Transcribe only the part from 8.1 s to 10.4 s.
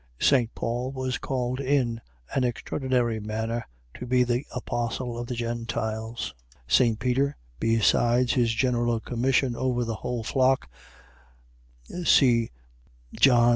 his general commission over the whole